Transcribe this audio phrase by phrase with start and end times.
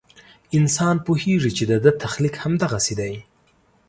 [0.57, 3.13] انسان پوهېږي چې د ده تخلیق همدغسې دی.